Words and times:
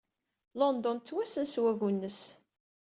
London 0.59 0.97
tettwassen 0.99 1.45
s 1.47 1.55
wagu-nnes. 1.63 2.19